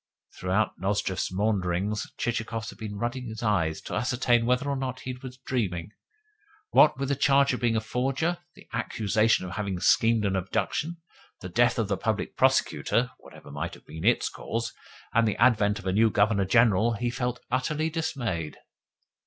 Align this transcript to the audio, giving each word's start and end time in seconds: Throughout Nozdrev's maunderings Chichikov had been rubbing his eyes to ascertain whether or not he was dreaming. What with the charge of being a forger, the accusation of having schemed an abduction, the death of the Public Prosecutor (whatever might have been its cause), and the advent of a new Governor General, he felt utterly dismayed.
Throughout 0.35 0.79
Nozdrev's 0.81 1.31
maunderings 1.31 2.11
Chichikov 2.17 2.67
had 2.67 2.79
been 2.79 2.97
rubbing 2.97 3.27
his 3.27 3.43
eyes 3.43 3.79
to 3.81 3.93
ascertain 3.93 4.47
whether 4.47 4.67
or 4.67 4.75
not 4.75 5.01
he 5.01 5.13
was 5.13 5.37
dreaming. 5.37 5.91
What 6.71 6.97
with 6.97 7.09
the 7.09 7.15
charge 7.15 7.53
of 7.53 7.59
being 7.59 7.75
a 7.75 7.79
forger, 7.81 8.39
the 8.55 8.67
accusation 8.73 9.45
of 9.45 9.51
having 9.57 9.79
schemed 9.79 10.25
an 10.25 10.35
abduction, 10.35 10.97
the 11.41 11.49
death 11.49 11.77
of 11.77 11.87
the 11.87 11.97
Public 11.97 12.35
Prosecutor 12.35 13.11
(whatever 13.19 13.51
might 13.51 13.75
have 13.75 13.85
been 13.85 14.03
its 14.03 14.27
cause), 14.27 14.73
and 15.13 15.27
the 15.27 15.37
advent 15.39 15.77
of 15.77 15.85
a 15.85 15.93
new 15.93 16.09
Governor 16.09 16.45
General, 16.45 16.93
he 16.93 17.11
felt 17.11 17.39
utterly 17.51 17.91
dismayed. 17.91 18.57